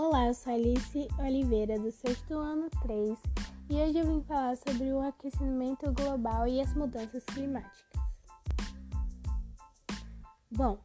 [0.00, 3.18] Olá, eu sou Alice Oliveira, do sexto ano 3,
[3.68, 8.00] e hoje eu vim falar sobre o aquecimento global e as mudanças climáticas.
[10.52, 10.78] Bom,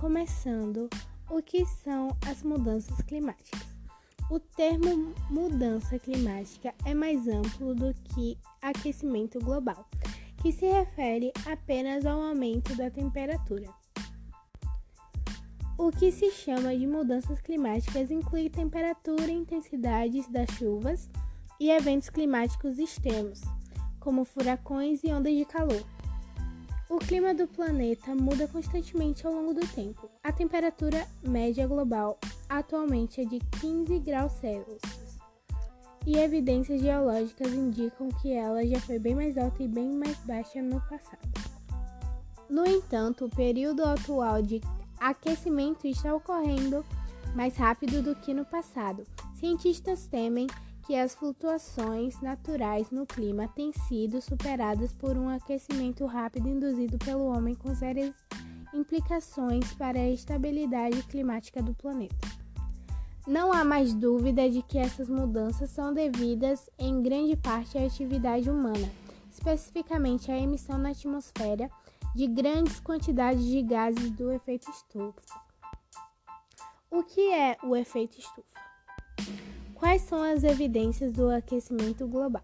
[0.00, 0.88] começando,
[1.28, 3.60] o que são as mudanças climáticas?
[4.30, 9.86] O termo mudança climática é mais amplo do que aquecimento global,
[10.40, 13.68] que se refere apenas ao aumento da temperatura.
[15.82, 21.08] O que se chama de mudanças climáticas inclui temperatura e intensidades das chuvas
[21.58, 23.40] e eventos climáticos extremos,
[23.98, 25.82] como furacões e ondas de calor.
[26.90, 30.10] O clima do planeta muda constantemente ao longo do tempo.
[30.22, 34.82] A temperatura média global atualmente é de 15 graus Celsius,
[36.06, 40.60] e evidências geológicas indicam que ela já foi bem mais alta e bem mais baixa
[40.60, 41.26] no passado.
[42.50, 44.60] No entanto, o período atual de
[45.00, 46.84] aquecimento está ocorrendo
[47.34, 49.04] mais rápido do que no passado.
[49.34, 50.46] Cientistas temem
[50.86, 57.26] que as flutuações naturais no clima têm sido superadas por um aquecimento rápido induzido pelo
[57.26, 58.14] homem com sérias
[58.74, 62.28] implicações para a estabilidade climática do planeta.
[63.26, 68.50] Não há mais dúvida de que essas mudanças são devidas em grande parte à atividade
[68.50, 68.90] humana,
[69.30, 71.70] especificamente à emissão na atmosfera
[72.14, 75.22] de grandes quantidades de gases do efeito estufa.
[76.90, 78.58] O que é o efeito estufa?
[79.74, 82.42] Quais são as evidências do aquecimento global?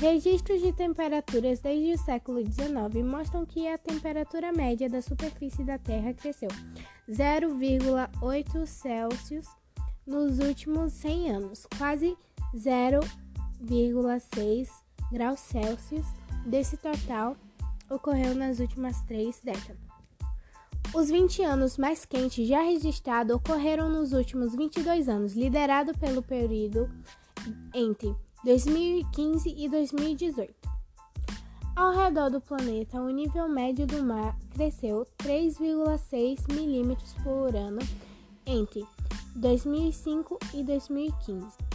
[0.00, 5.76] Registros de temperaturas desde o século XIX mostram que a temperatura média da superfície da
[5.76, 6.50] Terra cresceu
[7.08, 9.48] 0,8 Celsius
[10.06, 12.16] nos últimos 100 anos, quase
[12.54, 14.68] 0,6
[15.10, 16.06] graus Celsius
[16.46, 17.36] desse total
[17.90, 19.88] ocorreu nas últimas três décadas.
[20.94, 26.90] Os 20 anos mais quentes já registrados ocorreram nos últimos 22 anos, liderado pelo período
[27.74, 28.14] entre
[28.44, 30.54] 2015 e 2018.
[31.76, 37.78] Ao redor do planeta, o nível médio do mar cresceu 3,6 milímetros por ano
[38.44, 38.84] entre
[39.36, 41.67] 2005 e 2015.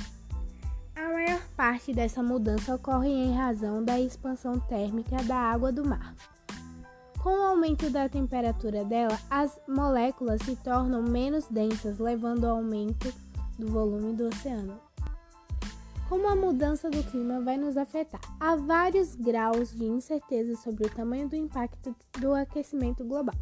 [0.96, 6.14] A maior parte dessa mudança ocorre em razão da expansão térmica da água do mar.
[7.22, 13.12] Com o aumento da temperatura dela, as moléculas se tornam menos densas, levando ao aumento
[13.58, 14.80] do volume do oceano.
[16.08, 18.22] Como a mudança do clima vai nos afetar?
[18.40, 23.36] Há vários graus de incerteza sobre o tamanho do impacto do aquecimento global,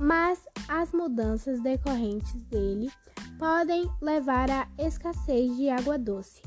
[0.00, 2.90] mas as mudanças decorrentes dele
[3.38, 6.42] podem levar à escassez de água doce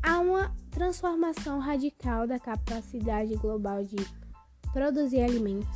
[0.00, 3.96] Há uma transformação radical da capacidade global de
[4.72, 5.68] produzir alimentos,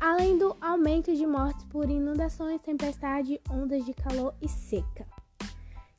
[0.00, 5.06] além do aumento de mortes por inundações, tempestade, ondas de calor e seca.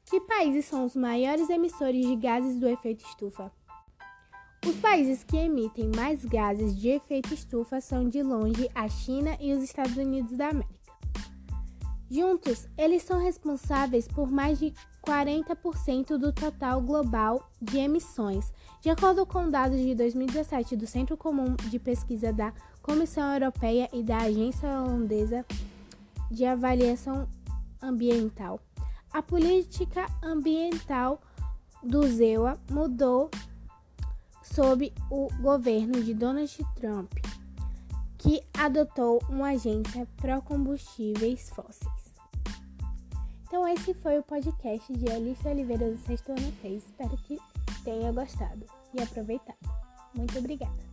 [0.06, 3.52] Que países são os maiores emissores de gases do efeito estufa?
[4.66, 9.54] Os países que emitem mais gases de efeito estufa são de longe a China e
[9.54, 10.83] os Estados Unidos da América.
[12.10, 14.74] Juntos, eles são responsáveis por mais de
[15.06, 21.56] 40% do total global de emissões, de acordo com dados de 2017 do Centro Comum
[21.70, 25.46] de Pesquisa da Comissão Europeia e da Agência Holandesa
[26.30, 27.28] de Avaliação
[27.82, 28.60] Ambiental.
[29.12, 31.22] A política ambiental
[31.84, 33.30] do ZEUA mudou
[34.42, 37.12] sob o governo de Donald Trump,
[38.24, 42.14] que adotou uma agência pró-combustíveis fósseis.
[43.46, 46.84] Então esse foi o podcast de Alice Oliveira do Sexto Ano 3.
[46.84, 47.38] Espero que
[47.84, 49.58] tenha gostado e aproveitado.
[50.16, 50.93] Muito obrigada!